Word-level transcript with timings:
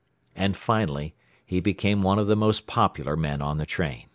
And 0.35 0.57
finally 0.57 1.13
he 1.45 1.59
became 1.59 2.01
one 2.01 2.17
of 2.17 2.25
the 2.25 2.35
most 2.35 2.65
popular 2.65 3.15
men 3.15 3.39
on 3.39 3.59
the 3.59 3.67
train. 3.67 4.07